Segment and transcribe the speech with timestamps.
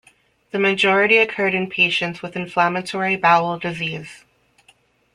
[0.49, 4.25] The majority occurred in patients with inflammatory bowel disease.